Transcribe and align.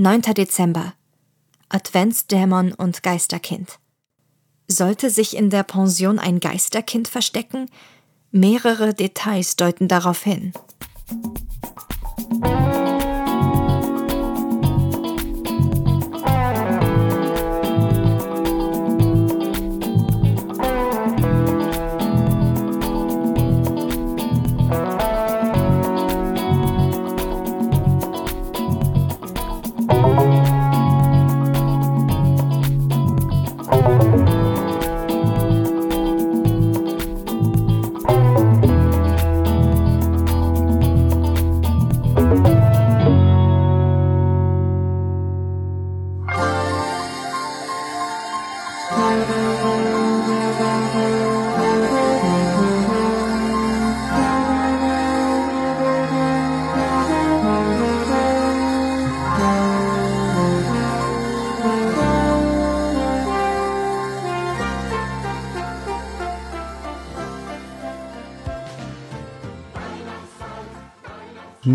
9. 0.00 0.22
Dezember. 0.32 0.94
Adventsdämon 1.70 2.72
und 2.72 3.02
Geisterkind. 3.02 3.80
Sollte 4.68 5.10
sich 5.10 5.36
in 5.36 5.50
der 5.50 5.64
Pension 5.64 6.20
ein 6.20 6.38
Geisterkind 6.38 7.08
verstecken? 7.08 7.68
Mehrere 8.30 8.94
Details 8.94 9.56
deuten 9.56 9.88
darauf 9.88 10.22
hin. 10.22 10.52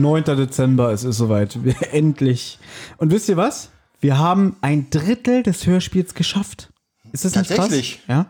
9. 0.02 0.24
Dezember, 0.24 0.92
es 0.92 1.04
ist 1.04 1.18
soweit. 1.18 1.64
Wir, 1.64 1.76
endlich. 1.94 2.60
Und 2.98 3.12
wisst 3.12 3.30
ihr 3.30 3.38
was? 3.38 3.70
Wir 4.00 4.18
haben 4.18 4.58
ein 4.62 4.90
Drittel 4.90 5.44
des 5.44 5.66
Hörspiels 5.66 6.14
geschafft. 6.14 6.70
Ist 7.12 7.26
das 7.26 7.36
nicht 7.36 7.48
krass? 7.48 7.58
Tatsächlich. 7.58 8.02
Ja. 8.08 8.28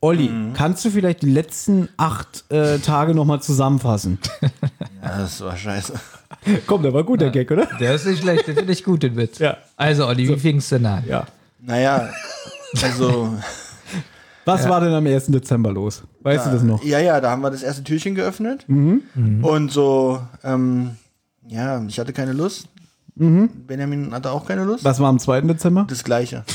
Olli, 0.00 0.28
kannst 0.54 0.84
du 0.84 0.90
vielleicht 0.90 1.22
die 1.22 1.30
letzten 1.30 1.88
acht 1.96 2.44
äh, 2.50 2.78
Tage 2.80 3.14
nochmal 3.14 3.40
zusammenfassen? 3.40 4.18
Ja, 5.04 5.18
das 5.18 5.40
war 5.40 5.56
scheiße. 5.56 5.94
Komm, 6.68 6.82
der 6.84 6.94
war 6.94 7.02
gut, 7.02 7.20
der 7.20 7.30
Gag, 7.30 7.50
oder? 7.50 7.66
Der 7.80 7.96
ist 7.96 8.06
nicht 8.06 8.22
schlecht, 8.22 8.46
den 8.46 8.54
finde 8.54 8.72
ich 8.72 8.84
gut, 8.84 9.02
den 9.02 9.16
Witz. 9.16 9.40
Ja. 9.40 9.56
Also, 9.76 10.06
Olli, 10.06 10.28
wie 10.28 10.38
fing's 10.38 10.68
denn 10.68 10.86
an? 10.86 11.02
Ja. 11.08 11.26
Naja, 11.58 12.08
also. 12.80 13.34
Was 14.44 14.68
war 14.68 14.80
denn 14.80 14.92
am 14.92 15.04
1. 15.04 15.26
Dezember 15.26 15.72
los? 15.72 16.04
Weißt 16.20 16.46
du 16.46 16.50
das 16.50 16.62
noch? 16.62 16.84
Ja, 16.84 17.00
ja, 17.00 17.20
da 17.20 17.30
haben 17.30 17.42
wir 17.42 17.50
das 17.50 17.64
erste 17.64 17.82
Türchen 17.82 18.14
geöffnet. 18.14 18.64
Mhm. 18.68 19.02
Und 19.42 19.72
so, 19.72 20.20
ähm, 20.44 20.96
ja, 21.48 21.82
ich 21.86 21.98
hatte 21.98 22.12
keine 22.12 22.32
Lust. 22.32 22.68
Benjamin 23.14 24.12
hatte 24.12 24.30
auch 24.30 24.46
keine 24.46 24.64
Lust. 24.64 24.84
Was 24.84 24.98
war 25.00 25.08
am 25.08 25.18
2. 25.18 25.42
Dezember? 25.42 25.86
Das 25.88 26.04
gleiche. 26.04 26.44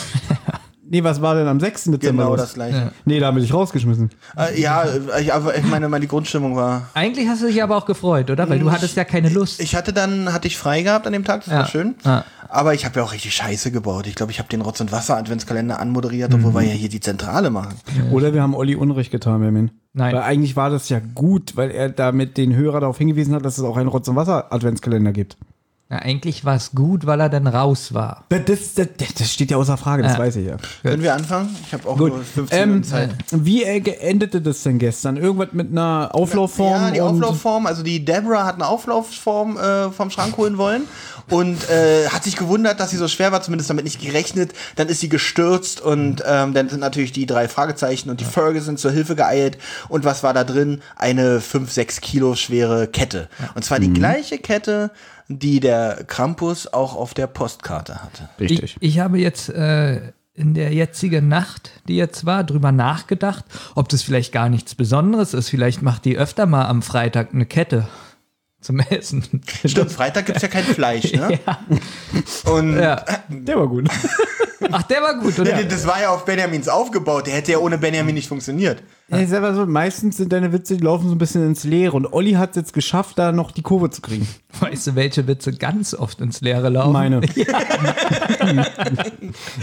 Nee, 0.89 1.03
was 1.03 1.21
war 1.21 1.35
denn 1.35 1.49
am 1.49 1.59
6. 1.59 1.83
Dezember 1.91 1.99
Genau 2.23 2.29
los? 2.29 2.39
das 2.39 2.53
gleiche. 2.53 2.93
Nee, 3.03 3.19
da 3.19 3.25
haben 3.27 3.35
wir 3.35 3.41
dich 3.41 3.53
rausgeschmissen. 3.53 4.09
Äh, 4.37 4.61
ja, 4.61 4.85
ich, 5.19 5.33
aber 5.33 5.57
ich 5.57 5.65
meine, 5.65 5.89
meine 5.89 6.07
Grundstimmung 6.07 6.55
war. 6.55 6.83
Eigentlich 6.93 7.27
hast 7.27 7.41
du 7.41 7.47
dich 7.47 7.61
aber 7.61 7.75
auch 7.75 7.85
gefreut, 7.85 8.29
oder? 8.29 8.47
Weil 8.49 8.59
du 8.59 8.71
hattest 8.71 8.95
ja 8.95 9.03
keine 9.03 9.27
Lust. 9.27 9.59
Ich 9.59 9.75
hatte 9.75 9.91
dann, 9.91 10.31
hatte 10.31 10.47
ich 10.47 10.57
frei 10.57 10.83
gehabt 10.83 11.05
an 11.05 11.11
dem 11.11 11.25
Tag, 11.25 11.43
das 11.43 11.51
Ja. 11.51 11.59
war 11.59 11.67
schön. 11.67 11.95
Ja. 12.05 12.23
Aber 12.47 12.73
ich 12.73 12.85
habe 12.85 13.01
ja 13.01 13.05
auch 13.05 13.11
richtig 13.11 13.33
Scheiße 13.35 13.71
gebaut. 13.71 14.07
Ich 14.07 14.15
glaube, 14.15 14.31
ich 14.31 14.39
habe 14.39 14.47
den 14.47 14.61
Rotz- 14.61 14.79
und 14.79 14.93
Wasser-Adventskalender 14.93 15.77
anmoderiert, 15.77 16.33
obwohl 16.33 16.53
wir 16.53 16.61
ja 16.61 16.71
hier 16.71 16.87
die 16.87 17.01
Zentrale 17.01 17.49
machen. 17.49 17.75
Oder 18.11 18.33
wir 18.33 18.41
haben 18.41 18.55
Olli 18.55 18.75
Unrecht 18.75 19.11
getan, 19.11 19.39
Benjamin. 19.41 19.71
Nein. 19.97 20.13
Weil 20.13 20.21
eigentlich 20.21 20.55
war 20.55 20.69
das 20.69 20.89
ja 20.89 21.01
gut, 21.15 21.57
weil 21.57 21.71
er 21.71 21.89
damit 21.89 22.37
den 22.37 22.55
Hörer 22.55 22.81
darauf 22.81 22.99
hingewiesen 22.99 23.33
hat, 23.33 23.43
dass 23.43 23.57
es 23.57 23.63
auch 23.63 23.77
einen 23.77 23.89
Rotz- 23.89 24.07
und 24.07 24.15
Wasser-Adventskalender 24.15 25.11
gibt. 25.11 25.37
Na, 25.89 25.99
eigentlich 25.99 26.43
war 26.43 26.55
es 26.55 26.71
gut, 26.75 27.05
weil 27.05 27.21
er 27.21 27.29
dann 27.29 27.47
raus 27.47 27.93
war. 27.93 28.25
Das, 28.27 28.73
das, 28.75 28.87
das 29.17 29.31
steht 29.31 29.51
ja 29.51 29.57
außer 29.57 29.77
Frage, 29.77 30.03
das 30.03 30.13
Ja. 30.13 30.19
weiß 30.19 30.35
ich 30.35 30.47
ja. 30.47 30.57
Können 30.83 31.01
wir 31.01 31.13
anfangen? 31.15 31.55
Ich 31.65 31.71
habe 31.73 31.87
auch 31.87 31.97
Gut. 31.97 32.09
nur 32.13 32.23
15 32.23 32.59
Ähm, 32.59 32.69
Minuten 32.69 32.87
Zeit. 32.89 33.09
wie 33.31 33.63
äh, 33.63 33.79
endete 34.01 34.41
das 34.41 34.63
denn 34.63 34.79
gestern? 34.79 35.15
Irgendwas 35.15 35.53
mit 35.53 35.71
einer 35.71 36.09
Auflaufform? 36.11 36.81
Ja, 36.81 36.91
die 36.91 36.99
Auflaufform, 36.99 37.67
also 37.67 37.83
die 37.83 38.03
Deborah 38.03 38.43
hat 38.45 38.55
eine 38.55 38.67
Auflaufform 38.67 39.55
äh, 39.57 39.89
vom 39.91 40.09
Schrank 40.09 40.35
holen 40.35 40.57
wollen 40.57 40.81
und 41.29 41.69
äh, 41.69 42.09
hat 42.09 42.25
sich 42.25 42.35
gewundert, 42.35 42.81
dass 42.81 42.89
sie 42.91 42.97
so 42.97 43.07
schwer 43.07 43.31
war, 43.31 43.41
zumindest 43.41 43.69
damit 43.69 43.85
nicht 43.85 44.01
gerechnet. 44.01 44.51
Dann 44.75 44.89
ist 44.89 44.99
sie 44.99 45.07
gestürzt 45.07 45.79
und 45.79 46.21
ähm, 46.27 46.53
dann 46.53 46.67
sind 46.67 46.81
natürlich 46.81 47.13
die 47.13 47.25
drei 47.25 47.47
Fragezeichen 47.47 48.09
und 48.09 48.19
die 48.19 48.25
Ferguson 48.25 48.75
zur 48.75 48.91
Hilfe 48.91 49.15
geeilt. 49.15 49.57
Und 49.87 50.03
was 50.03 50.21
war 50.21 50.33
da 50.33 50.43
drin? 50.43 50.81
Eine 50.97 51.39
5, 51.39 51.71
6 51.71 52.01
Kilo 52.01 52.35
schwere 52.35 52.87
Kette. 52.87 53.29
Und 53.55 53.63
zwar 53.63 53.79
die 53.79 53.93
gleiche 53.93 54.37
Kette, 54.37 54.91
die 55.29 55.59
der 55.59 56.03
Krampus 56.07 56.67
auch 56.71 56.95
auf 56.95 57.13
der 57.13 57.27
Postkarte 57.27 58.03
hatte. 58.03 58.29
Richtig. 58.39 58.77
Ich, 58.79 58.89
ich 58.95 58.99
habe 58.99 59.19
jetzt 59.19 59.49
äh, 59.49 60.13
in 60.33 60.53
der 60.53 60.71
jetzigen 60.71 61.27
Nacht, 61.27 61.71
die 61.87 61.97
jetzt 61.97 62.25
war, 62.25 62.43
drüber 62.43 62.71
nachgedacht, 62.71 63.43
ob 63.75 63.89
das 63.89 64.03
vielleicht 64.03 64.31
gar 64.31 64.49
nichts 64.49 64.75
Besonderes 64.75 65.33
ist. 65.33 65.49
Vielleicht 65.49 65.81
macht 65.81 66.05
die 66.05 66.17
öfter 66.17 66.45
mal 66.45 66.67
am 66.67 66.81
Freitag 66.81 67.33
eine 67.33 67.45
Kette 67.45 67.87
zum 68.61 68.79
Essen. 68.79 69.41
Stimmt, 69.65 69.91
Freitag 69.91 70.27
gibt's 70.27 70.41
ja 70.41 70.47
kein 70.47 70.63
Fleisch, 70.63 71.11
ne? 71.13 71.39
Und 72.45 72.79
Ja. 72.79 73.03
Der 73.29 73.57
war 73.57 73.67
gut. 73.67 73.89
Ach, 74.71 74.83
der 74.83 75.01
war 75.01 75.19
gut, 75.19 75.37
oder? 75.39 75.63
Das 75.63 75.85
war 75.85 76.01
ja 76.01 76.09
auf 76.09 76.25
Benjamins 76.25 76.67
aufgebaut. 76.67 77.27
Der 77.27 77.35
hätte 77.35 77.51
ja 77.51 77.59
ohne 77.59 77.77
Benjamin 77.77 78.15
nicht 78.15 78.27
funktioniert. 78.27 78.81
Ja, 79.09 79.19
ich 79.19 79.29
sag 79.29 79.41
mal 79.41 79.55
so, 79.55 79.65
meistens 79.65 80.17
sind 80.17 80.33
deine 80.33 80.51
Witze, 80.51 80.75
die 80.75 80.83
laufen 80.83 81.07
so 81.07 81.15
ein 81.15 81.17
bisschen 81.17 81.45
ins 81.45 81.63
Leere. 81.63 81.95
Und 81.95 82.11
Olli 82.11 82.33
hat 82.33 82.51
es 82.51 82.55
jetzt 82.57 82.73
geschafft, 82.73 83.17
da 83.17 83.31
noch 83.31 83.51
die 83.51 83.61
Kurve 83.61 83.89
zu 83.89 84.01
kriegen. 84.01 84.27
Weißt 84.59 84.87
du, 84.87 84.95
welche 84.95 85.27
Witze 85.27 85.53
ganz 85.53 85.93
oft 85.93 86.19
ins 86.19 86.41
Leere 86.41 86.69
laufen? 86.69 86.91
Meine. 86.91 87.21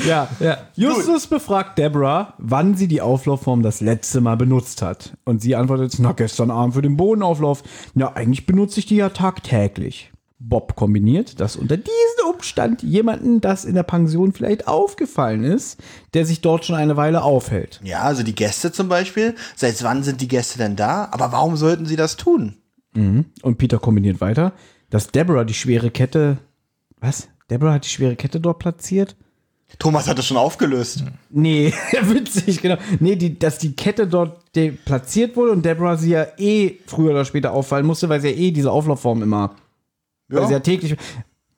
ja. 0.07 0.29
Ja. 0.41 0.59
Justus 0.77 1.27
befragt 1.27 1.77
Deborah, 1.77 2.35
wann 2.39 2.75
sie 2.75 2.89
die 2.89 3.03
Auflaufform 3.03 3.63
das 3.63 3.81
letzte 3.81 4.21
Mal 4.21 4.37
benutzt 4.37 4.81
hat. 4.81 5.13
Und 5.25 5.43
sie 5.43 5.57
antwortet, 5.57 5.95
na, 5.99 6.13
gestern 6.13 6.51
Abend 6.51 6.75
für 6.75 6.83
den 6.83 6.97
Bodenauflauf. 6.97 7.63
Ja, 7.95 8.13
eigentlich 8.15 8.47
benutze 8.47 8.81
ich 8.81 8.87
die 8.87 8.97
ja 8.97 9.11
tagtäglich. 9.11 10.11
Bob 10.49 10.77
kombiniert, 10.77 11.41
dass 11.41 11.57
unter 11.57 11.77
diesem 11.77 12.33
Umstand 12.33 12.83
jemanden 12.83 13.41
das 13.41 13.65
in 13.65 13.75
der 13.75 13.83
Pension 13.83 14.33
vielleicht 14.33 14.69
aufgefallen 14.69 15.45
ist, 15.45 15.79
der 16.13 16.27
sich 16.27 16.41
dort 16.41 16.65
schon 16.65 16.77
eine 16.77 16.97
Weile 16.97 17.23
aufhält. 17.23 17.81
Ja, 17.83 18.03
also 18.03 18.23
die 18.23 18.35
Gäste 18.35 18.71
zum 18.73 18.89
Beispiel. 18.89 19.35
Seit 19.57 19.83
wann 19.83 20.03
sind 20.03 20.21
die 20.21 20.29
Gäste 20.29 20.59
denn 20.59 20.77
da? 20.77 21.09
Aber 21.11 21.33
warum 21.33 21.57
sollten 21.57 21.87
sie 21.87 21.97
das 21.97 22.17
tun? 22.17 22.57
Und 22.95 23.59
Peter 23.59 23.79
kombiniert 23.79 24.21
weiter, 24.21 24.53
dass 24.91 25.09
Deborah 25.09 25.45
die 25.45 25.55
schwere 25.55 25.91
Kette. 25.91 26.39
Was? 27.01 27.29
Deborah 27.51 27.75
hat 27.75 27.85
die 27.85 27.91
schwere 27.91 28.15
Kette 28.17 28.41
dort 28.41 28.61
platziert? 28.61 29.17
Thomas 29.79 30.07
hat 30.07 30.19
es 30.19 30.27
schon 30.27 30.37
aufgelöst. 30.37 31.05
Nee, 31.31 31.73
witzig, 32.03 32.63
genau. 32.63 32.77
Nee, 33.01 33.17
die, 33.17 33.37
dass 33.39 33.59
die 33.59 33.75
Kette 33.75 34.07
dort 34.07 34.41
platziert 34.85 35.37
wurde 35.37 35.53
und 35.53 35.65
Deborah 35.65 35.97
sie 35.97 36.11
ja 36.11 36.27
eh 36.39 36.79
früher 36.87 37.11
oder 37.11 37.25
später 37.25 37.53
auffallen 37.53 37.87
musste, 37.87 38.09
weil 38.09 38.21
sie 38.21 38.29
ja 38.29 38.37
eh 38.37 38.51
diese 38.53 38.71
Auflaufform 38.71 39.23
immer. 39.23 39.57
Weil 40.29 40.47
sie 40.47 40.53
ja 40.53 40.61
täglich. 40.61 40.97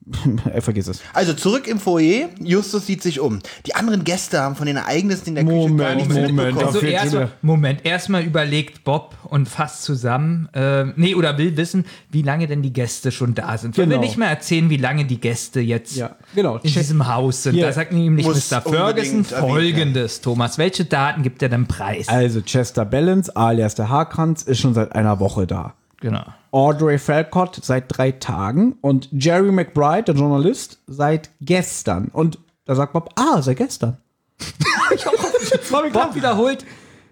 er 0.53 0.61
vergiss 0.61 0.87
es. 0.87 1.01
Also 1.13 1.33
zurück 1.33 1.67
im 1.67 1.79
Foyer. 1.79 2.29
Justus 2.41 2.85
sieht 2.85 3.03
sich 3.03 3.19
um. 3.19 3.39
Die 3.65 3.75
anderen 3.75 4.03
Gäste 4.03 4.39
haben 4.39 4.55
von 4.55 4.65
den 4.65 4.77
Ereignissen 4.77 5.29
in 5.29 5.35
der 5.35 5.43
Küche 5.43 5.55
gar 5.55 5.67
Moment, 5.67 5.95
nichts 5.97 6.13
Moment, 6.13 6.35
mitbekommen. 6.35 6.65
Also 6.65 6.79
erst 6.79 7.13
mal, 7.13 7.31
Moment, 7.41 7.85
erstmal 7.85 8.23
überlegt 8.23 8.83
Bob 8.83 9.15
und 9.25 9.49
fasst 9.49 9.83
zusammen, 9.83 10.47
äh, 10.53 10.85
nee, 10.95 11.13
oder 11.15 11.37
will 11.37 11.57
wissen, 11.57 11.85
wie 12.09 12.21
lange 12.21 12.47
denn 12.47 12.61
die 12.61 12.71
Gäste 12.71 13.11
schon 13.11 13.35
da 13.35 13.57
sind. 13.57 13.77
Weil 13.77 13.85
wir 13.89 13.95
Genau. 13.97 14.01
nicht 14.07 14.17
mehr 14.17 14.29
erzählen, 14.29 14.69
wie 14.69 14.77
lange 14.77 15.05
die 15.05 15.19
Gäste 15.19 15.59
jetzt 15.59 15.95
Ja, 15.97 16.15
genau. 16.33 16.57
in 16.57 16.71
diesem 16.71 17.13
Haus 17.13 17.43
sind. 17.43 17.55
Hier 17.55 17.65
Da 17.65 17.73
sagt 17.73 17.91
nämlich 17.91 18.25
Mr. 18.25 18.61
Ferguson 18.61 19.25
folgendes, 19.25 20.21
Thomas. 20.21 20.57
Welche 20.57 20.85
Daten 20.85 21.23
gibt 21.23 21.41
er 21.43 21.49
denn 21.49 21.67
preis? 21.67 22.07
Also 22.07 22.41
Chester 22.41 22.85
Balance, 22.85 23.35
alias 23.35 23.75
der 23.75 23.89
Haarkranz, 23.89 24.43
ist 24.43 24.59
schon 24.59 24.73
seit 24.73 24.93
einer 24.93 25.19
Woche 25.19 25.47
da. 25.47 25.73
Genau. 25.99 26.25
Audrey 26.51 26.97
Falcott 26.99 27.59
seit 27.61 27.85
drei 27.89 28.11
Tagen 28.11 28.77
und 28.81 29.09
Jerry 29.11 29.51
McBride, 29.51 30.03
der 30.03 30.15
Journalist, 30.15 30.79
seit 30.87 31.29
gestern. 31.41 32.09
Und 32.09 32.39
da 32.65 32.75
sagt 32.75 32.93
Bob, 32.93 33.09
ah, 33.15 33.41
seit 33.41 33.57
gestern. 33.57 33.97
Bob 35.93 36.15
wiederholt, 36.15 36.65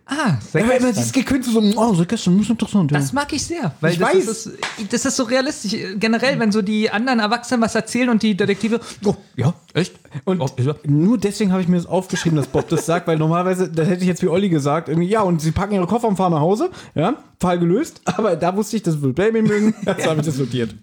ah, 0.06 0.38
seit 0.52 0.64
Ja, 0.64 0.70
gestern. 0.72 0.94
dieses 0.94 1.12
Gekünste 1.12 1.52
so, 1.52 1.60
oh, 1.60 1.94
seit 1.94 2.10
gestern, 2.10 2.38
muss 2.38 2.50
interessant. 2.50 2.92
Ja. 2.92 3.00
Das 3.00 3.14
mag 3.14 3.32
ich 3.34 3.44
sehr, 3.44 3.74
weil 3.82 3.94
Ich 3.94 4.00
das, 4.00 4.14
weiß. 4.14 4.28
Ist, 4.28 4.52
das 4.90 5.06
ist 5.06 5.16
so 5.16 5.24
realistisch. 5.24 5.76
Generell, 5.98 6.40
wenn 6.40 6.52
so 6.52 6.62
die 6.62 6.90
anderen 6.90 7.20
Erwachsenen 7.20 7.62
was 7.62 7.76
erzählen 7.76 8.10
und 8.10 8.24
die 8.24 8.36
Detektive, 8.36 8.80
oh, 9.04 9.16
ja, 9.36 9.54
echt? 9.74 9.96
Und 10.24 10.42
oh, 10.42 10.50
ja. 10.58 10.76
nur 10.86 11.18
deswegen 11.18 11.52
habe 11.52 11.62
ich 11.62 11.68
mir 11.68 11.78
das 11.78 11.86
aufgeschrieben, 11.86 12.38
dass 12.38 12.48
Bob 12.48 12.70
das 12.70 12.86
sagt, 12.86 13.08
weil 13.08 13.18
normalerweise, 13.18 13.70
das 13.70 13.88
hätte 13.88 14.02
ich 14.02 14.08
jetzt 14.08 14.22
wie 14.22 14.28
Olli 14.28 14.50
gesagt, 14.50 14.90
irgendwie, 14.90 15.10
ja, 15.10 15.22
und 15.22 15.42
sie 15.42 15.52
packen 15.52 15.74
ihre 15.74 15.88
Koffer 15.88 16.08
und 16.08 16.16
fahren 16.16 16.32
nach 16.34 16.40
Hause, 16.42 16.70
ja, 16.96 17.16
Fall 17.40 17.60
gelöst, 17.60 18.02
aber 18.06 18.36
da 18.36 18.56
wusste 18.56 18.78
ich, 18.78 18.84
das 18.84 19.02
wird 19.02 19.16
Baby 19.16 19.42
mögen, 19.42 19.74
jetzt 19.86 20.08
habe 20.08 20.20
ich 20.20 20.26
das 20.26 20.38
notiert. 20.38 20.76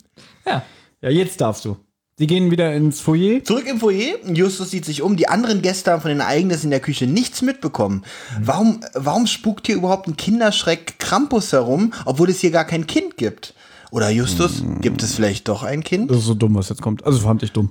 ja. 0.46 0.62
Ja, 1.00 1.10
jetzt 1.10 1.40
darfst 1.40 1.64
du. 1.64 1.76
Die 2.22 2.28
gehen 2.28 2.52
wieder 2.52 2.72
ins 2.72 3.00
Foyer. 3.00 3.42
Zurück 3.42 3.66
im 3.66 3.80
Foyer, 3.80 4.14
Justus 4.32 4.70
sieht 4.70 4.84
sich 4.84 5.02
um, 5.02 5.16
die 5.16 5.26
anderen 5.26 5.60
Gäste 5.60 5.90
haben 5.90 6.02
von 6.02 6.08
den 6.08 6.20
Ereignissen 6.20 6.66
in 6.66 6.70
der 6.70 6.78
Küche 6.78 7.08
nichts 7.08 7.42
mitbekommen. 7.42 8.04
Warum, 8.40 8.78
warum 8.94 9.26
spukt 9.26 9.66
hier 9.66 9.74
überhaupt 9.74 10.06
ein 10.06 10.16
Kinderschreck 10.16 11.00
Krampus 11.00 11.50
herum, 11.50 11.92
obwohl 12.04 12.30
es 12.30 12.38
hier 12.38 12.52
gar 12.52 12.64
kein 12.64 12.86
Kind 12.86 13.16
gibt? 13.16 13.54
Oder 13.90 14.08
Justus, 14.08 14.62
gibt 14.80 15.02
es 15.02 15.16
vielleicht 15.16 15.48
doch 15.48 15.64
ein 15.64 15.82
Kind? 15.82 16.12
Das 16.12 16.18
ist 16.18 16.26
so 16.26 16.34
dumm, 16.34 16.54
was 16.54 16.68
jetzt 16.68 16.80
kommt. 16.80 17.04
Also 17.04 17.18
fand 17.18 17.42
ich 17.42 17.50
dumm. 17.50 17.70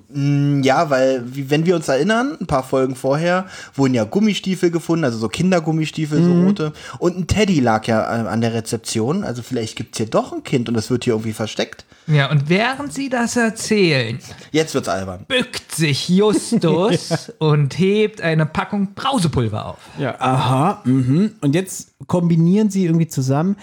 Ja, 0.64 0.90
weil, 0.90 1.24
wenn 1.26 1.66
wir 1.66 1.78
uns 1.78 1.88
erinnern, 1.88 2.38
ein 2.38 2.46
paar 2.46 2.64
Folgen 2.64 2.98
vorher 2.98 3.46
wurden 3.74 3.94
ja 3.94 4.04
Gummistiefel 4.04 4.70
gefunden, 4.70 5.06
also 5.06 5.18
so 5.18 5.30
Kindergummistiefel, 5.30 6.22
so 6.22 6.34
rote. 6.44 6.74
Und 7.00 7.18
ein 7.18 7.28
Teddy 7.28 7.62
lag 7.62 7.88
ja 7.88 8.02
äh, 8.02 8.28
an 8.28 8.42
der 8.42 8.54
Rezeption. 8.54 9.24
Also 9.24 9.44
vielleicht 9.44 9.78
gibt's 9.78 9.98
hier 9.98 10.08
doch 10.08 10.34
ein 10.34 10.44
Kind 10.44 10.68
und 10.68 10.76
es 10.76 10.90
wird 10.90 11.06
hier 11.06 11.14
irgendwie 11.14 11.32
versteckt. 11.32 11.86
Ja, 12.08 12.30
und 12.32 12.50
während 12.50 12.94
sie 12.94 13.10
das 13.10 13.36
erzählen, 13.38 14.20
Jetzt 14.52 14.74
wird's 14.74 14.88
albern. 14.90 15.26
bückt 15.28 15.72
sich 15.74 16.10
Justus 16.10 17.32
und 17.40 17.78
hebt 17.78 18.22
eine 18.22 18.46
Packung 18.46 18.94
Brausepulver 18.94 19.66
auf. 19.66 19.78
Ja, 19.98 20.20
aha. 20.20 20.82
Mhm. 20.86 21.36
Und 21.42 21.56
jetzt 21.56 21.94
kombinieren 22.08 22.70
sie 22.70 22.86
irgendwie 22.86 23.08
zusammen. 23.08 23.56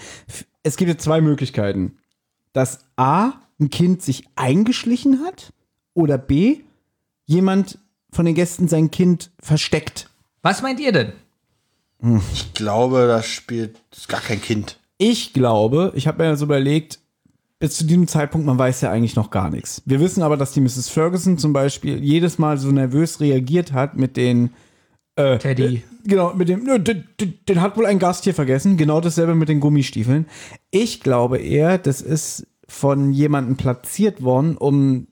Es 0.63 0.77
gibt 0.77 0.89
jetzt 0.89 1.03
zwei 1.03 1.21
Möglichkeiten. 1.21 1.97
Dass 2.53 2.79
A, 2.95 3.33
ein 3.59 3.69
Kind 3.69 4.01
sich 4.01 4.23
eingeschlichen 4.35 5.23
hat 5.25 5.53
oder 5.93 6.17
B, 6.17 6.61
jemand 7.25 7.77
von 8.11 8.25
den 8.25 8.35
Gästen 8.35 8.67
sein 8.67 8.89
Kind 8.89 9.29
versteckt. 9.39 10.09
Was 10.41 10.61
meint 10.61 10.79
ihr 10.79 10.91
denn? 10.91 11.11
Ich 12.33 12.53
glaube, 12.53 13.05
das 13.07 13.25
spielt 13.27 13.75
das 13.91 13.99
ist 13.99 14.07
gar 14.09 14.21
kein 14.21 14.41
Kind. 14.41 14.79
Ich 14.97 15.33
glaube, 15.33 15.91
ich 15.95 16.07
habe 16.07 16.23
mir 16.23 16.35
so 16.37 16.45
überlegt, 16.45 16.99
bis 17.59 17.75
zu 17.75 17.85
diesem 17.85 18.07
Zeitpunkt, 18.07 18.47
man 18.47 18.57
weiß 18.57 18.81
ja 18.81 18.91
eigentlich 18.91 19.15
noch 19.15 19.29
gar 19.29 19.49
nichts. 19.49 19.81
Wir 19.85 19.99
wissen 19.99 20.23
aber, 20.23 20.37
dass 20.37 20.53
die 20.53 20.61
Mrs. 20.61 20.89
Ferguson 20.89 21.37
zum 21.37 21.53
Beispiel 21.53 22.03
jedes 22.03 22.39
Mal 22.39 22.57
so 22.57 22.71
nervös 22.71 23.19
reagiert 23.19 23.73
hat 23.73 23.97
mit 23.97 24.15
den 24.15 24.51
Teddy. 25.37 25.83
Genau, 26.05 26.33
mit 26.33 26.47
dem, 26.47 26.65
den, 26.83 27.03
den, 27.19 27.61
hat 27.61 27.75
wohl 27.75 27.85
ein 27.85 27.99
Gast 27.99 28.23
hier 28.23 28.33
vergessen. 28.33 28.77
Genau 28.77 29.01
dasselbe 29.01 29.35
mit 29.35 29.49
den 29.49 29.59
Gummistiefeln. 29.59 30.25
Ich 30.71 31.01
glaube 31.01 31.39
eher, 31.39 31.77
das 31.77 32.01
ist 32.01 32.47
von 32.67 33.11
jemandem 33.11 33.57
platziert 33.57 34.23
worden, 34.23 34.55
um 34.55 35.07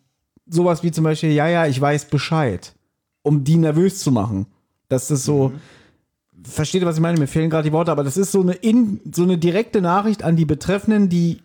sowas 0.46 0.84
wie 0.84 0.92
zum 0.92 1.04
Beispiel, 1.04 1.32
ja, 1.32 1.50
ja, 1.50 1.68
ich 1.68 1.80
weiß 1.80 2.06
Bescheid. 2.06 2.74
Um 3.22 3.44
die 3.44 3.58
nervös 3.58 4.00
zu 4.00 4.14
machen. 4.14 4.46
Das 4.88 5.12
ist 5.12 5.26
so, 5.26 5.52
versteht 6.44 6.82
ihr, 6.82 6.88
was 6.88 6.96
ich 6.96 7.02
meine? 7.02 7.20
Mir 7.20 7.28
fehlen 7.28 7.50
gerade 7.50 7.68
die 7.68 7.74
Worte, 7.74 7.92
aber 7.92 8.06
das 8.06 8.16
ist 8.16 8.32
so 8.32 8.40
eine, 8.42 8.54
in, 8.54 9.02
so 9.14 9.24
eine 9.24 9.38
direkte 9.38 9.82
Nachricht 9.82 10.24
an 10.24 10.38
die 10.38 10.46
Betreffenden, 10.46 11.10
die, 11.10 11.44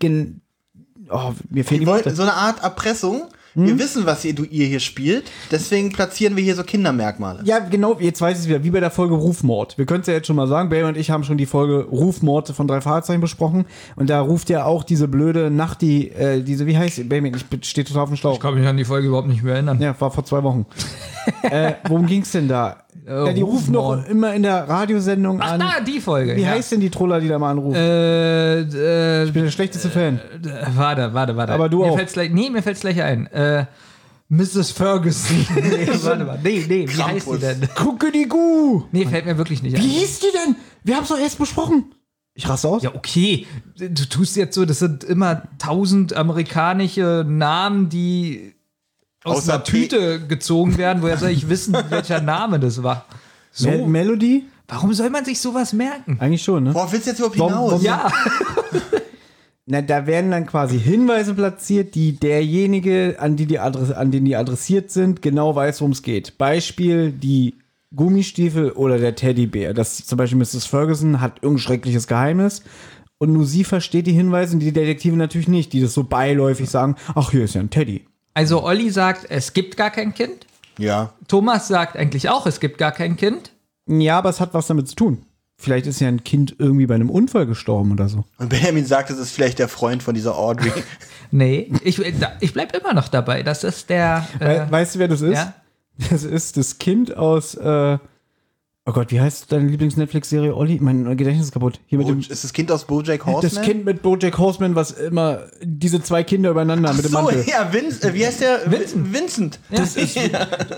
oh, 1.13 1.33
mir 1.51 1.65
fehlen 1.65 1.81
Die 1.81 1.87
wollten 1.87 2.15
so 2.15 2.23
eine 2.23 2.35
Art 2.35 2.63
Erpressung. 2.63 3.29
Wir 3.55 3.79
wissen, 3.79 4.07
was 4.07 4.25
ihr, 4.25 4.35
du, 4.35 4.45
ihr 4.45 4.67
hier 4.67 4.81
spielt, 4.81 5.25
deswegen 5.51 5.93
platzieren 5.93 6.37
wir 6.37 6.43
hier 6.43 6.55
so 6.55 6.65
Kindermerkmale. 6.65 7.43
Ja, 7.45 7.59
genau, 7.59 7.99
jetzt 8.01 8.21
weiß 8.21 8.39
ich 8.39 8.45
es 8.45 8.49
wieder, 8.49 8.65
wie 8.65 8.71
bei 8.71 8.81
der 8.81 8.91
Folge 8.91 9.15
Rufmord. 9.15 9.77
Wir 9.77 9.85
können 9.85 10.01
es 10.01 10.07
ja 10.07 10.15
jetzt 10.15 10.27
schon 10.27 10.37
mal 10.37 10.49
sagen, 10.49 10.71
Baby 10.71 10.89
und 10.89 10.97
ich 10.97 11.11
haben 11.11 11.23
schon 11.23 11.37
die 11.37 11.45
Folge 11.45 11.85
Rufmord 11.85 12.49
von 12.49 12.67
drei 12.67 12.81
Fahrzeichen 12.81 13.21
besprochen 13.21 13.67
und 13.97 14.09
da 14.09 14.23
ruft 14.23 14.49
ja 14.49 14.65
auch 14.65 14.85
diese 14.85 15.07
blöde 15.07 15.51
Nacht, 15.51 15.83
die, 15.83 16.11
äh, 16.11 16.43
diese, 16.43 16.67
wie 16.67 16.79
heißt 16.79 16.97
sie? 16.97 17.05
Baby, 17.05 17.33
ich 17.37 17.69
stehe 17.69 17.85
total 17.85 18.05
auf 18.05 18.09
dem 18.09 18.17
Schlauch. 18.17 18.35
Ich 18.35 18.41
kann 18.41 18.55
mich 18.55 18.67
an 18.67 18.79
die 18.79 18.87
Folge 18.87 19.09
überhaupt 19.09 19.29
nicht 19.29 19.43
mehr 19.43 19.55
erinnern. 19.55 19.79
Ja, 19.81 19.95
war 20.01 20.11
vor 20.11 20.25
zwei 20.25 20.43
Wochen. 20.43 20.65
äh, 21.43 21.75
worum 21.89 22.07
ging's 22.07 22.33
denn 22.33 22.49
da? 22.49 22.85
Ja, 23.07 23.33
die 23.33 23.43
rufen 23.43 23.73
doch 23.73 24.07
immer 24.07 24.35
in 24.35 24.43
der 24.43 24.69
Radiosendung 24.69 25.41
Ach, 25.41 25.53
an. 25.53 25.61
da, 25.61 25.81
die 25.81 26.01
Folge. 26.01 26.37
Wie 26.37 26.43
ja. 26.43 26.51
heißt 26.51 26.73
denn 26.73 26.81
die 26.81 26.91
Troller, 26.91 27.21
die 27.21 27.29
da 27.29 27.39
mal 27.39 27.51
anruft? 27.51 27.77
Äh, 27.77 28.61
äh, 28.63 29.25
ich 29.25 29.33
bin 29.33 29.45
der 29.45 29.51
schlechteste 29.51 29.91
Fan. 29.91 30.19
äh, 30.19 30.67
warte, 30.77 31.13
warte, 31.13 31.37
warte. 31.37 31.53
Aber 31.53 31.69
du 31.69 31.81
mir 31.81 31.91
auch. 31.93 31.97
Fällt's 31.97 32.13
gleich, 32.13 32.31
nee, 32.31 32.51
mir 32.51 32.63
fällt's 32.63 32.81
gleich 32.81 33.03
ein. 33.03 33.27
Äh, 33.29 33.67
Mrs. 34.29 34.71
Ferguson. 34.71 35.47
nee, 35.57 35.89
warte 36.03 36.25
mal. 36.25 36.39
Nee, 36.43 36.65
nee, 36.67 36.89
wie 36.89 37.03
heißt 37.03 37.27
die 37.27 37.31
Krampus. 37.31 37.41
denn? 37.41 37.69
Gucke 37.75 38.13
die 38.13 38.27
Gu! 38.27 38.85
Nee, 38.93 39.05
fällt 39.05 39.27
mir 39.27 39.37
wirklich 39.37 39.63
nicht 39.63 39.77
Wie 39.77 39.81
ein. 39.81 39.89
hieß 39.89 40.21
die 40.21 40.33
denn? 40.33 40.57
Wir 40.85 40.97
haben's 40.97 41.09
doch 41.09 41.19
erst 41.19 41.39
besprochen. 41.39 41.93
Ich 42.35 42.49
raste 42.49 42.69
aus. 42.69 42.83
Ja, 42.83 42.95
okay. 42.95 43.47
Du 43.77 44.09
tust 44.09 44.37
jetzt 44.37 44.55
so, 44.55 44.65
das 44.65 44.79
sind 44.79 45.05
immer 45.05 45.43
tausend 45.59 46.15
amerikanische 46.15 47.27
Namen, 47.29 47.91
die 47.91 48.55
aus 49.25 49.39
Außer 49.39 49.55
einer 49.55 49.65
Tüte 49.65 50.21
gezogen 50.27 50.79
werden. 50.79 51.03
Woher 51.03 51.17
soll 51.19 51.31
ich 51.31 51.49
wissen, 51.49 51.77
welcher 51.91 52.21
Name 52.21 52.59
das 52.61 52.83
war? 52.83 53.07
So, 53.53 53.69
Mel 53.69 53.87
Melody? 53.87 54.45
warum 54.69 54.95
soll 54.95 55.11
man 55.11 55.25
sich 55.25 55.39
sowas 55.39 55.73
merken? 55.75 56.17
Eigentlich 56.19 56.43
schon, 56.43 56.65
ne? 56.65 56.75
Worauf 56.75 56.93
willst 56.93 57.07
du 57.07 57.11
jetzt 57.11 57.19
überhaupt 57.19 57.37
hinaus? 57.37 57.73
warum- 57.73 57.85
Ja, 57.85 58.11
Na, 59.67 59.81
da 59.81 60.07
werden 60.07 60.31
dann 60.33 60.47
quasi 60.47 60.79
Hinweise 60.79 61.35
platziert, 61.35 61.95
die 61.95 62.19
derjenige, 62.19 63.17
an, 63.21 63.37
die 63.37 63.47
die 63.47 63.61
Adress 63.61 63.93
an 63.93 64.11
den 64.11 64.25
die 64.25 64.35
adressiert 64.35 64.91
sind, 64.91 65.23
genau 65.23 65.55
weiß, 65.55 65.81
worum 65.81 65.93
es 65.93 66.03
geht. 66.03 66.37
Beispiel 66.37 67.13
die 67.13 67.55
Gummistiefel 67.95 68.73
oder 68.73 68.99
der 68.99 69.15
Teddybär. 69.15 69.73
Das 69.73 70.05
zum 70.05 70.19
Beispiel 70.19 70.39
Mrs. 70.39 70.65
Ferguson 70.67 71.21
hat 71.21 71.37
irgendein 71.43 71.63
schreckliches 71.63 72.07
Geheimnis 72.09 72.63
und 73.19 73.33
nur 73.33 73.47
sie 73.47 73.63
versteht 73.63 74.07
die 74.09 74.13
Hinweise 74.13 74.55
und 74.55 74.61
die 74.61 74.73
Detektive 74.73 75.17
natürlich 75.17 75.49
nicht, 75.49 75.73
die 75.73 75.81
das 75.81 75.95
so 75.95 76.03
beiläufig 76.05 76.69
sagen, 76.69 76.97
ach, 77.15 77.31
hier 77.31 77.45
ist 77.45 77.55
ja 77.55 77.61
ein 77.61 77.71
Teddy. 77.71 78.05
Also 78.35 78.63
Olli 78.63 78.91
sagt, 78.91 79.27
es 79.31 79.53
gibt 79.53 79.77
gar 79.77 79.91
kein 79.91 80.15
Kind. 80.15 80.47
Ja. 80.79 81.13
Thomas 81.29 81.69
sagt 81.69 81.97
eigentlich 81.97 82.29
auch, 82.29 82.47
es 82.47 82.61
gibt 82.61 82.79
gar 82.79 82.93
kein 82.93 83.17
Kind. 83.17 83.53
Ja, 83.87 84.19
aber 84.19 84.31
es 84.31 84.41
hat 84.41 84.55
was 84.55 84.67
damit 84.67 84.89
zu 84.89 84.97
tun. 84.97 85.27
Vielleicht 85.59 85.87
ist 85.87 86.01
ja 86.01 86.09
ein 86.09 86.25
Kind 86.25 86.57
irgendwie 86.59 86.87
bei 86.87 86.95
einem 86.97 87.11
Unfall 87.11 87.47
gestorben 87.47 87.93
oder 87.93 88.09
so. 88.09 88.25
Und 88.39 88.49
Benjamin 88.49 88.85
sagt, 88.85 89.11
es 89.11 89.19
ist 89.19 89.31
vielleicht 89.33 89.61
der 89.61 89.69
Freund 89.69 90.03
von 90.03 90.15
dieser 90.15 90.37
Audrey. 90.37 90.73
Nee, 91.35 91.73
ich, 91.83 91.99
ich 91.99 92.53
bleib 92.53 92.77
immer 92.77 92.93
noch 92.93 93.09
dabei. 93.09 93.43
Das 93.43 93.65
ist 93.65 93.89
der. 93.89 94.29
Äh, 94.39 94.67
We 94.67 94.67
weißt 94.71 94.95
du, 94.95 94.99
wer 94.99 95.09
das 95.09 95.23
ist? 95.23 95.33
ja? 95.33 95.55
Das 96.11 96.25
ist 96.25 96.59
das 96.59 96.77
Kind 96.77 97.17
aus, 97.17 97.55
äh, 97.55 97.99
oh 98.87 98.93
Gott, 98.93 99.11
wie 99.11 99.21
heißt 99.21 99.51
deine 99.53 99.69
Lieblings-Netflix-Serie, 99.69 100.55
Olli? 100.55 100.79
Mein 100.81 101.05
Gedächtnis 101.17 101.47
ist 101.47 101.53
kaputt. 101.53 101.81
Hier 101.87 101.99
mit 101.99 102.09
dem, 102.09 102.21
ist 102.21 102.45
das 102.45 102.53
Kind 102.53 102.71
aus 102.73 102.85
Bojack 102.85 103.25
Horseman? 103.27 103.55
das 103.55 103.63
Kind 103.65 103.85
mit 103.85 104.03
Bojack 104.03 104.39
Horseman, 104.39 104.75
was 104.75 104.91
immer 104.93 105.41
diese 105.63 106.03
zwei 106.03 106.25
Kinder 106.25 106.51
übereinander 106.51 106.93
mit 106.93 107.05
dem 107.05 107.13
so, 107.13 107.23
Mantel. 107.23 107.45
ja, 107.47 107.73
Vince, 107.73 108.09
äh, 108.09 108.15
wie 108.15 108.27
heißt 108.27 108.41
der? 108.41 108.71
Vincent. 108.71 109.13
Vincent. 109.13 109.61
Das 109.71 109.97
ist, 109.97 110.19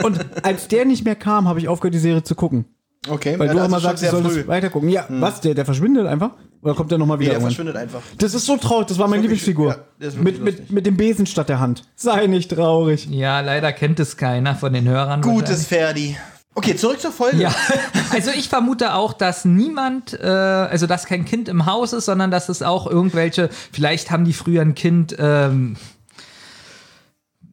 und 0.03 0.21
als 0.45 0.69
der 0.69 0.85
nicht 0.85 1.05
mehr 1.05 1.17
kam, 1.17 1.49
habe 1.49 1.59
ich 1.59 1.69
aufgehört, 1.69 1.95
die 1.95 1.99
Serie 1.99 2.23
zu 2.23 2.35
gucken. 2.35 2.67
Okay, 3.07 3.39
Weil 3.39 3.49
ja, 3.49 3.53
du 3.53 3.65
immer 3.65 3.81
sagst, 3.81 4.03
ich 4.03 4.09
sehr 4.11 4.19
soll 4.23 4.31
früh. 4.31 4.47
weitergucken. 4.47 4.89
Ja, 4.89 5.05
was? 5.11 5.43
Der, 5.43 5.53
der 5.55 5.67
verschwindet 5.67 6.07
einfach? 6.07 6.31
Oder 6.63 6.73
kommt 6.75 6.91
der 6.91 6.97
nochmal 6.97 7.19
Nee, 7.19 7.25
wieder? 7.25 7.33
der 7.33 7.41
irgendwann? 7.41 7.51
verschwindet 7.53 7.77
einfach. 7.77 8.01
das 8.17 8.33
ist 8.33 8.47
so 8.47 8.57
traurig, 8.57 8.87
das 8.87 8.99
war 8.99 9.09
meine 9.09 9.21
Lieblingsfigur. 9.21 9.77
ja, 10.01 10.09
mit, 10.19 10.43
mit, 10.43 10.71
mit 10.71 10.87
dem 10.87 10.97
Besen 10.97 11.27
statt 11.27 11.51
der 11.51 11.61
Hand. 11.61 11.83
Sei 11.97 12.27
nicht 12.29 12.51
traurig. 12.51 13.07
ja, 13.11 13.41
leider 13.41 13.73
kennt 13.75 14.01
es 14.01 14.17
keiner 14.17 14.55
von 14.55 14.73
den 14.73 14.89
Hörern. 14.89 15.21
Gutes 15.21 15.67
Ferdi. 15.67 16.17
Okay, 16.57 16.77
zurück 16.77 17.01
zur 17.01 17.11
Folge. 17.13 17.39
Ja, 17.39 17.55
also 18.13 18.31
ich 18.31 18.49
vermute 18.49 18.95
auch, 18.95 19.13
dass 19.13 19.45
niemand, 19.45 20.13
äh, 20.21 20.25
also 20.27 20.87
dass 20.87 21.05
kein 21.07 21.25
Kind 21.25 21.49
im 21.49 21.67
Haus 21.67 21.93
ist, 21.93 22.05
sondern 22.05 22.31
dass 22.31 22.49
es 22.49 22.63
auch 22.63 22.87
irgendwelche, 22.87 23.49
vielleicht 23.73 24.11
haben 24.11 24.25
die 24.25 24.33
früher 24.33 24.63
ein 24.63 24.75
Kind, 24.75 25.17
ähm, 25.19 25.77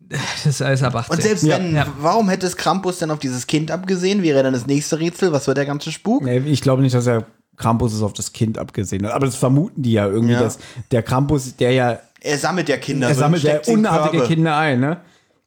das 0.10 0.46
ist 0.46 0.62
alles 0.62 0.84
ab 0.84 0.94
18. 0.96 1.16
Und 1.16 1.22
selbst 1.24 1.48
wenn, 1.48 1.74
Ja. 1.76 1.88
warum 2.00 2.28
hätte 2.30 2.46
es 2.46 2.58
Krampus 2.58 3.00
denn 3.00 3.12
auf 3.12 3.20
dieses 3.20 3.48
Kind 3.48 3.72
abgesehen? 3.72 4.22
Wäre 4.24 4.44
dann 4.44 4.54
das 4.54 4.68
nächste 4.68 5.00
Rätsel. 5.00 5.32
Was 5.32 5.48
wird 5.48 5.58
der 5.58 5.66
ganze 5.66 5.92
Spuk? 5.92 6.24
Nee, 6.24 6.40
ich 6.40 6.62
glaube 6.62 6.82
nicht, 6.82 6.94
dass 6.94 7.08
er 7.08 7.26
Krampus 7.56 7.94
ist 7.94 8.02
auf 8.02 8.14
das 8.14 8.34
Kind 8.34 8.58
abgesehen 8.58 9.06
hat. 9.06 9.14
Aber 9.14 9.26
das 9.26 9.36
vermuten 9.36 9.82
die 9.84 9.94
ja 9.94 10.08
irgendwie, 10.08 10.34
Ja. 10.34 10.42
dass 10.42 10.60
der 10.92 11.02
Krampus, 11.04 11.56
der 11.56 11.72
ja, 11.72 12.00
Er 12.20 12.38
sammelt 12.38 12.68
ja 12.68 12.78
Kinder. 12.78 13.08
er 13.08 13.16
sammelt 13.16 13.44
ja 13.44 13.60
unartige 13.68 14.18
Körbe. 14.18 14.34
Kinder 14.34 14.58
ein, 14.58 14.80
ne? 14.82 14.98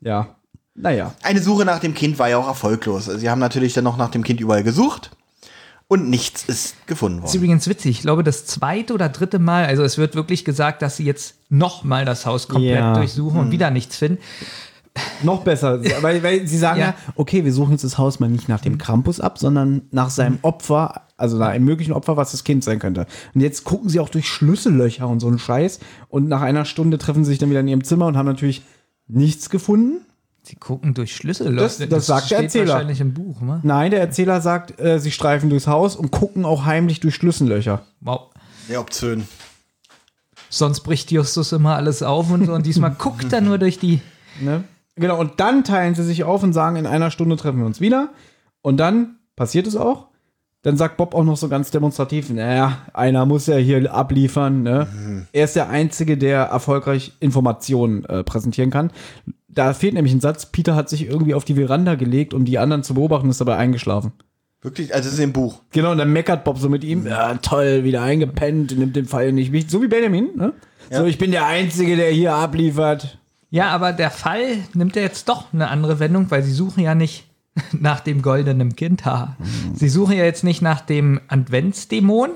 Ja. 0.01 0.29
Naja. 0.75 1.15
Eine 1.23 1.41
Suche 1.43 1.65
nach 1.65 1.79
dem 1.79 1.95
Kind 1.95 2.19
war 2.19 2.29
ja 2.29 2.39
auch 2.39 2.49
erfolglos. 2.49 3.05
Sie 3.07 3.31
haben 3.31 3.39
natürlich 3.39 3.73
dann 3.75 3.85
noch 3.85 3.97
nach 3.97 4.11
dem 4.11 4.25
Kind 4.25 4.41
überall 4.41 4.65
gesucht 4.65 5.13
und 5.87 6.11
nichts 6.11 6.45
ist 6.45 6.87
gefunden 6.87 7.21
Das 7.21 7.31
ist 7.31 7.35
worden. 7.35 7.45
übrigens 7.45 7.69
witzig. 7.69 7.91
Ich 7.93 8.01
glaube, 8.03 8.25
das 8.25 8.45
zweite 8.47 8.93
oder 8.95 9.09
dritte 9.09 9.39
Mal, 9.39 9.67
also 9.67 9.83
es 9.85 9.99
wird 9.99 10.15
wirklich 10.17 10.45
gesagt, 10.45 10.83
dass 10.83 10.97
sie 10.97 11.05
jetzt 11.05 11.37
nochmal 11.49 12.05
das 12.05 12.27
Haus 12.27 12.49
komplett 12.49 12.75
Ja. 12.81 12.95
durchsuchen 12.95 13.39
und 13.39 13.51
wieder 13.53 13.71
nichts 13.71 13.97
finden. 13.97 14.19
Noch 15.25 15.43
besser, 15.43 15.83
weil, 16.03 16.23
weil 16.23 16.47
sie 16.47 16.57
sagen 16.59 16.79
ja. 16.79 16.87
Ja. 16.89 16.95
okay, 17.17 17.45
wir 17.45 17.53
suchen 17.53 17.73
jetzt 17.73 17.83
das 17.83 17.99
Haus 17.99 18.21
mal 18.21 18.29
nicht 18.31 18.49
nach 18.49 18.61
dem 18.61 18.79
Krampus 18.79 19.19
ab, 19.21 19.39
sondern 19.39 19.83
nach 19.91 20.09
seinem 20.09 20.39
Opfer, 20.43 21.03
also 21.17 21.37
nach 21.37 21.49
einem 21.49 21.65
möglichen 21.65 21.93
Opfer, 21.93 22.17
was 22.17 22.31
das 22.31 22.45
Kind 22.45 22.63
sein 22.63 22.79
könnte. 22.79 23.07
Und 23.35 23.41
jetzt 23.41 23.65
gucken 23.65 23.89
sie 23.89 23.99
auch 23.99 24.09
durch 24.09 24.29
Schlüssellöcher 24.29 25.09
und 25.09 25.19
so 25.19 25.27
einen 25.27 25.41
Scheiß 25.41 25.81
und 26.09 26.29
nach 26.29 26.43
einer 26.43 26.65
Stunde 26.65 26.99
treffen 26.99 27.25
sie 27.25 27.31
sich 27.31 27.39
dann 27.41 27.51
wieder 27.51 27.59
in 27.61 27.67
ihrem 27.69 27.83
Zimmer 27.85 28.07
und 28.07 28.17
haben 28.17 28.27
natürlich 28.27 28.63
nichts 29.09 29.51
gefunden. 29.51 30.01
Sie 30.47 30.57
gucken 30.57 30.93
durch 30.93 31.17
Schlüssel. 31.17 31.57
Das- 31.57 31.79
das 31.79 32.07
sagt 32.07 32.31
der 32.31 32.41
Erzähler. 32.41 32.75
wahrscheinlich 32.75 33.01
im 33.01 33.15
Buch, 33.15 33.41
ne? 33.41 33.61
Nein, 33.63 33.91
der 33.91 34.01
Erzähler 34.01 34.41
sagt, 34.43 34.79
äh, 34.79 34.99
sie 35.01 35.11
streifen 35.11 35.49
durchs 35.49 35.67
Haus 35.67 35.97
und 35.97 36.11
gucken 36.11 36.45
auch 36.45 36.67
heimlich 36.67 37.01
durch 37.01 37.15
Schlüssellöcher. 37.15 37.83
Wow. 38.01 38.31
Sehr 38.69 38.81
obszön. 38.81 39.27
Sonst 40.51 40.81
bricht 40.81 41.11
Justus 41.11 41.53
immer 41.53 41.77
alles 41.77 42.03
auf 42.03 42.31
und 42.31 42.47
so. 42.47 42.53
Und 42.53 42.67
diesmal 42.67 42.91
guckt 42.99 43.33
er 43.33 43.41
nur 43.41 43.59
durch 43.59 43.79
die. 43.79 44.01
Ne? 44.41 44.65
Genau, 44.97 45.19
und 45.19 45.41
dann 45.41 45.65
teilen 45.65 45.95
sie 45.95 46.05
sich 46.05 46.25
auf 46.25 46.43
und 46.43 46.53
sagen, 46.53 46.77
in 46.77 46.87
einer 46.87 47.11
Stunde 47.11 47.37
treffen 47.37 47.59
wir 47.59 47.67
uns 47.67 47.81
wieder. 47.81 48.11
Und 48.63 48.77
dann 48.79 49.17
passiert 49.37 49.67
es 49.67 49.77
auch. 49.77 50.09
Dann 50.63 50.77
sagt 50.79 50.97
Bob 50.97 51.15
auch 51.15 51.25
noch 51.25 51.37
so 51.37 51.49
ganz 51.51 51.71
demonstrativ, 51.71 52.31
naja, 52.31 52.79
einer 52.95 53.27
muss 53.27 53.47
ja 53.49 53.57
hier 53.57 53.93
abliefern. 53.93 54.63
Ne? 54.63 55.27
Er 55.33 55.45
ist 55.45 55.57
der 55.57 55.69
Einzige, 55.69 56.17
der 56.17 56.45
erfolgreich 56.45 57.13
Informationen 57.21 58.05
äh, 58.07 58.25
präsentieren 58.25 58.71
kann. 58.71 58.91
Da 59.55 59.73
fehlt 59.73 59.95
nämlich 59.95 60.13
ein 60.13 60.21
Satz. 60.21 60.47
Peter 60.47 60.75
hat 60.75 60.89
sich 60.89 61.07
irgendwie 61.07 61.35
auf 61.35 61.45
die 61.45 61.55
Veranda 61.55 61.95
gelegt, 61.95 62.35
um 62.35 62.45
die 62.45 62.59
anderen 62.59 62.83
zu 62.83 62.95
beobachten, 62.95 63.31
ist 63.31 63.41
dabei 63.41 63.57
eingeschlafen. 63.57 64.13
Wirklich, 64.61 64.95
also 64.95 65.09
es 65.09 65.15
ist 65.15 65.21
im 65.21 65.33
Buch. 65.33 65.61
Genau, 65.73 65.93
und 65.93 65.99
dann 65.99 66.13
meckert 66.13 66.43
Bob 66.43 66.59
so 66.59 66.71
mit 66.71 66.85
ihm. 66.85 67.07
Ja, 67.07 67.35
toll, 67.35 67.85
wieder 67.85 68.03
eingepennt, 68.03 68.77
nimmt 68.79 68.97
den 68.97 69.05
Fall 69.05 69.33
nicht 69.33 69.53
wichtig. 69.53 69.71
So 69.71 69.83
wie 69.83 69.89
Benjamin, 69.89 70.31
ne? 70.37 70.55
So, 70.91 71.05
ich 71.05 71.19
bin 71.19 71.31
der 71.31 71.47
Einzige, 71.47 71.97
der 71.97 72.11
hier 72.11 72.35
abliefert. 72.35 73.19
Ja, 73.51 73.69
aber 73.69 73.93
der 73.93 74.11
Fall 74.11 74.59
nimmt 74.73 74.97
ja 74.97 75.03
jetzt 75.03 75.29
doch 75.29 75.53
eine 75.53 75.69
andere 75.69 75.99
Wendung, 75.99 76.31
weil 76.31 76.43
sie 76.43 76.53
suchen 76.53 76.83
ja 76.83 76.95
nicht 76.95 77.27
nach 77.73 78.01
dem 78.01 78.23
goldenen 78.23 78.75
Kindhaar. 78.75 79.37
Sie 79.75 79.89
suchen 79.89 80.17
ja 80.17 80.25
jetzt 80.25 80.45
nicht 80.45 80.63
nach 80.63 80.81
dem 80.81 81.21
Adventsdämon, 81.29 82.31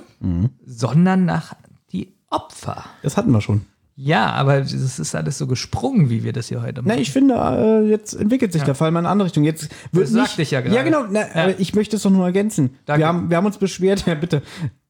sondern 0.66 1.24
nach 1.24 1.54
die 1.92 2.12
Opfer. 2.30 2.84
Das 3.02 3.16
hatten 3.16 3.32
wir 3.32 3.40
schon. 3.40 3.62
Ja, 4.00 4.30
aber 4.30 4.58
es 4.58 4.72
ist 5.00 5.14
alles 5.16 5.38
so 5.38 5.48
gesprungen, 5.48 6.08
wie 6.08 6.22
wir 6.22 6.32
das 6.32 6.46
hier 6.46 6.62
heute 6.62 6.82
Na, 6.82 6.90
machen. 6.90 7.00
ich 7.00 7.10
finde, 7.10 7.34
äh, 7.34 7.90
jetzt 7.90 8.14
entwickelt 8.14 8.52
sich 8.52 8.62
der 8.62 8.76
Fall 8.76 8.92
mal 8.92 9.00
in 9.00 9.06
eine 9.06 9.10
andere 9.10 9.26
Richtung. 9.26 9.42
Jetzt 9.42 9.70
wird 9.90 10.04
Das 10.04 10.12
sagte 10.12 10.42
ich 10.42 10.52
ja 10.52 10.60
gerade. 10.60 10.76
Ja, 10.76 10.84
genau. 10.84 11.04
Na, 11.10 11.22
aber 11.34 11.58
ich 11.58 11.74
möchte 11.74 11.96
es 11.96 12.02
doch 12.02 12.10
nur 12.10 12.24
ergänzen. 12.24 12.76
Danke. 12.86 13.00
Wir 13.00 13.08
haben, 13.08 13.28
wir 13.28 13.36
haben 13.36 13.46
uns 13.46 13.58
beschwert, 13.58 14.04
ja 14.06 14.14
bitte, 14.14 14.42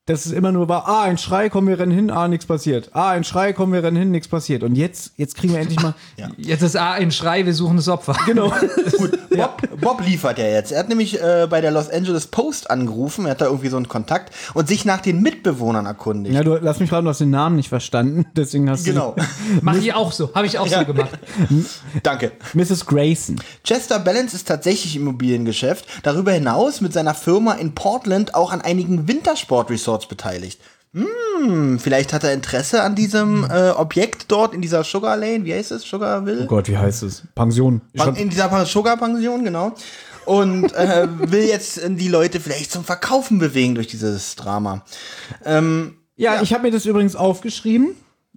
dass 0.09 0.25
es 0.27 0.33
immer 0.33 0.53
nur 0.53 0.69
war, 0.69 0.89
ah, 0.89 1.03
ein 1.03 1.19
Schrei, 1.19 1.51
kommen 1.51 1.69
wir 1.69 1.79
rennen 1.79 1.93
hin, 1.93 2.11
ah, 2.11 2.29
nichts 2.29 2.47
passiert. 2.47 2.91
Ah, 2.95 3.11
ein 3.11 3.25
Schrei, 3.25 3.53
kommen 3.53 3.73
wir 3.75 3.83
rennen 3.83 3.97
hin, 3.97 4.11
nichts 4.11 4.27
passiert. 4.27 4.63
Und 4.63 4.75
jetzt, 4.75 5.13
jetzt 5.17 5.37
kriegen 5.37 5.53
wir 5.53 5.61
endlich 5.61 5.81
mal. 5.83 5.95
Jetzt 6.39 6.63
ist 6.63 6.77
A 6.77 6.93
ein 6.93 7.11
Schrei, 7.11 7.45
wir 7.47 7.55
suchen 7.55 7.77
das 7.77 7.89
Opfer. 7.89 8.17
Genau. 8.27 8.49
Gut, 8.99 9.19
Bob, 9.31 9.63
Bob 9.81 10.01
liefert 10.05 10.39
ja 10.39 10.47
jetzt. 10.47 10.73
Er 10.73 10.81
hat 10.81 10.89
nämlich 10.89 11.21
äh, 11.21 11.47
bei 11.49 11.61
der 11.61 11.71
Los 11.71 11.91
Angeles 11.91 12.27
Post 12.27 12.71
angerufen, 12.71 13.27
er 13.27 13.33
hat 13.33 13.41
da 13.41 13.47
irgendwie 13.47 13.69
so 13.69 13.77
einen 13.77 13.89
Kontakt 13.89 14.35
und 14.55 14.67
sich 14.69 14.85
nach 14.85 15.01
den 15.01 15.21
Mitbewohnern 15.23 15.87
erkundigt. 15.87 16.35
Ja, 16.35 16.43
du 16.43 16.57
lass 16.57 16.81
mich 16.81 16.91
raten, 16.91 17.05
du 17.05 17.11
hast 17.11 17.21
den 17.21 17.31
Namen 17.31 17.57
nicht 17.57 17.69
verstanden. 17.69 18.27
Deswegen 18.37 18.69
hast 18.71 18.85
Genau. 18.85 19.15
Mache 19.63 19.79
ich 19.79 19.93
auch 19.95 20.13
so. 20.13 20.33
Habe 20.35 20.47
ich 20.47 20.59
auch 20.59 20.67
Ja. 20.67 20.81
so 20.81 20.87
gemacht. 20.87 21.19
Danke. 22.03 22.33
du 22.53 22.59
Mrs. 22.59 22.87
Grayson. 22.87 23.37
Chester 23.65 23.99
Balance 23.99 24.35
ist 24.35 24.49
tatsächlich 24.49 24.97
im 24.97 25.03
Immobiliengeschäft, 25.03 25.85
darüber 26.03 26.33
hinaus 26.33 26.81
mit 26.81 26.93
seiner 26.93 27.15
Firma 27.15 27.53
in 27.55 27.75
Portland 27.75 28.35
auch 28.35 28.53
an 28.53 28.61
einigen 28.61 29.07
Wintersportresorts 29.09 29.98
beteiligt. 30.07 30.61
Hm, 30.95 31.79
vielleicht 31.79 32.13
hat 32.13 32.25
er 32.25 32.33
Interesse 32.33 32.83
an 32.83 32.95
diesem 32.95 33.45
äh, 33.51 33.71
Objekt 33.71 34.27
dort 34.29 34.55
in 34.55 34.63
dieser 34.63 34.85
Sugar 34.85 35.17
Lane, 35.17 35.45
wie 35.45 35.53
heißt 35.55 35.71
es? 35.73 35.83
Sugarville? 35.83 36.45
Oh 36.45 36.47
Gott, 36.47 36.69
wie 36.69 36.79
heißt 36.79 37.03
es? 37.03 37.23
Pension. 37.35 37.83
Pan- 37.97 38.17
in 38.17 38.31
dieser 38.31 38.65
Sugar-Pension, 38.67 39.45
genau. 39.45 39.75
Und 40.25 40.73
äh, 40.75 41.07
will 41.31 41.45
jetzt 41.45 41.79
äh, 41.79 41.91
die 41.91 42.09
Leute 42.09 42.41
vielleicht 42.41 42.71
zum 42.73 42.85
Verkaufen 42.85 43.39
bewegen 43.39 43.75
durch 43.75 43.87
dieses 43.87 44.35
Drama. 44.37 44.85
Ähm, 45.45 45.97
Ja, 46.17 46.41
ich 46.43 46.53
habe 46.55 46.63
mir 46.65 46.71
das 46.73 46.87
übrigens 46.87 47.17
aufgeschrieben, 47.17 47.91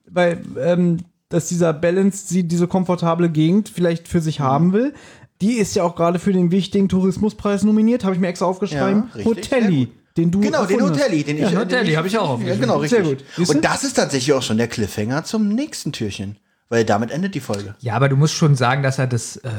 weil 0.10 0.42
ähm, 0.60 0.98
dass 1.30 1.48
dieser 1.48 1.72
Balance 1.72 2.26
sie 2.28 2.44
diese 2.44 2.68
komfortable 2.68 3.30
Gegend 3.30 3.70
vielleicht 3.70 4.10
für 4.10 4.20
sich 4.20 4.42
haben 4.42 4.74
will. 4.74 4.94
Die 5.42 5.54
ist 5.54 5.74
ja 5.76 5.84
auch 5.84 5.96
gerade 5.96 6.20
für 6.20 6.34
den 6.34 6.52
wichtigen 6.52 6.90
Tourismuspreis 6.90 7.64
nominiert, 7.64 8.04
habe 8.04 8.14
ich 8.14 8.20
mir 8.22 8.28
extra 8.28 8.46
aufgeschrieben. 8.46 9.06
Ja, 9.10 9.16
richtig, 9.16 9.26
Hotelli. 9.26 9.88
Den 10.18 10.32
du 10.32 10.40
genau, 10.42 10.66
den. 10.66 10.82
Hotelli, 10.82 11.24
den 11.24 11.38
ich. 11.38 11.44
Ja, 11.44 11.50
den 11.50 11.60
Hotelli 11.60 11.92
ich- 11.92 11.98
habe 11.98 12.08
ich 12.08 12.18
auch 12.18 12.26
Ja, 12.26 12.30
aufgeschrieben. 12.32 12.62
genau, 12.62 12.78
richtig. 12.78 13.00
Sehr 13.04 13.10
gut. 13.10 13.24
Siehst 13.38 13.50
du? 13.52 13.56
Und 13.56 13.66
das 13.66 13.84
ist 13.84 13.94
tatsächlich 13.94 14.34
auch 14.34 14.42
schon 14.44 14.58
der 14.58 14.68
Cliffhanger 14.68 15.24
zum 15.24 15.48
nächsten 15.50 15.92
Türchen. 15.92 16.38
Weil 16.70 16.86
damit 16.86 17.12
endet 17.12 17.36
die 17.36 17.40
Folge. 17.42 17.76
Ja, 17.80 17.96
aber 17.96 18.08
du 18.08 18.16
musst 18.16 18.34
schon 18.34 18.56
sagen, 18.56 18.82
dass 18.82 18.98
er 18.98 19.06
das, 19.08 19.36
äh, 19.38 19.50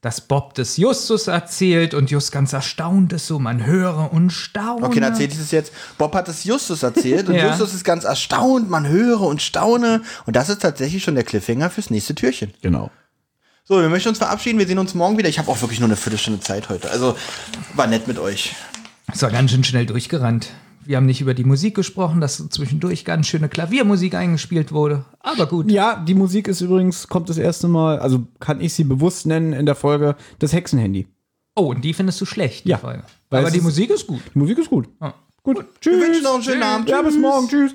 dass 0.00 0.22
Bob 0.22 0.54
das 0.54 0.76
Justus 0.78 1.26
erzählt 1.26 1.92
und 1.92 2.10
Just 2.10 2.32
ganz 2.32 2.52
erstaunt 2.54 3.12
ist, 3.12 3.26
so 3.26 3.38
man 3.38 3.66
höre 3.66 4.10
und 4.12 4.30
staune. 4.30 4.84
Okay, 4.86 5.00
dann 5.00 5.12
erzähle 5.12 5.32
ich 5.32 5.38
das 5.38 5.50
jetzt. 5.50 5.72
Bob 5.98 6.14
hat 6.14 6.28
es 6.28 6.44
Justus 6.44 6.82
erzählt 6.82 7.28
und 7.28 7.34
Ja. 7.34 7.48
Justus 7.50 7.74
ist 7.74 7.84
ganz 7.84 8.04
erstaunt, 8.04 8.70
man 8.70 8.88
höre 8.88 9.20
und 9.22 9.42
staune. 9.42 10.02
Und 10.26 10.34
das 10.36 10.48
ist 10.48 10.62
tatsächlich 10.62 11.02
schon 11.04 11.14
der 11.14 11.24
Cliffhanger 11.24 11.68
fürs 11.68 11.90
nächste 11.90 12.14
Türchen. 12.14 12.54
Genau. 12.62 12.90
So, 13.68 13.80
wir 13.80 13.88
möchten 13.88 14.10
uns 14.10 14.18
verabschieden. 14.18 14.58
Wir 14.60 14.66
sehen 14.68 14.78
uns 14.78 14.94
morgen 14.94 15.18
wieder. 15.18 15.28
Ich 15.28 15.38
habe 15.40 15.50
auch 15.50 15.60
wirklich 15.60 15.80
nur 15.80 15.88
eine 15.88 15.96
Viertelstunde 15.96 16.38
Zeit 16.40 16.68
heute. 16.68 16.88
Also 16.88 17.16
war 17.74 17.88
nett 17.88 18.06
mit 18.06 18.16
euch. 18.18 18.54
Ist 19.16 19.22
war 19.22 19.30
ganz 19.30 19.50
schön 19.50 19.64
schnell 19.64 19.86
durchgerannt. 19.86 20.50
Wir 20.84 20.98
haben 20.98 21.06
nicht 21.06 21.22
über 21.22 21.32
die 21.32 21.44
Musik 21.44 21.74
gesprochen, 21.74 22.20
dass 22.20 22.36
zwischendurch 22.50 23.06
ganz 23.06 23.26
schöne 23.26 23.48
Klaviermusik 23.48 24.14
eingespielt 24.14 24.72
wurde. 24.72 25.06
Aber 25.20 25.46
gut. 25.46 25.70
Ja, 25.70 25.96
die 26.06 26.12
Musik 26.14 26.48
ist 26.48 26.60
übrigens, 26.60 27.08
kommt 27.08 27.30
das 27.30 27.38
erste 27.38 27.66
Mal, 27.66 27.98
also 27.98 28.26
kann 28.40 28.60
ich 28.60 28.74
sie 28.74 28.84
bewusst 28.84 29.24
nennen 29.24 29.54
in 29.54 29.64
der 29.64 29.74
Folge, 29.74 30.16
das 30.38 30.52
Hexenhandy. 30.52 31.06
Oh, 31.54 31.70
und 31.70 31.82
die 31.82 31.94
findest 31.94 32.20
du 32.20 32.26
schlecht, 32.26 32.66
die 32.66 32.68
Ja, 32.68 32.76
Folge. 32.76 33.04
Aber 33.30 33.46
es 33.46 33.54
die 33.54 33.62
Musik 33.62 33.88
ist 33.88 34.06
gut. 34.06 34.20
Die 34.34 34.38
Musik 34.38 34.58
ist 34.58 34.68
gut. 34.68 34.86
Gut. 35.42 35.64
Tschüss. 35.80 35.98
Wir 35.98 36.08
wünschen 36.08 36.22
noch 36.22 36.34
einen 36.34 36.42
schönen 36.42 36.62
Abend. 36.62 36.90
Ja, 36.90 37.00
bis 37.00 37.16
morgen. 37.16 37.48
Tschüss. 37.48 37.74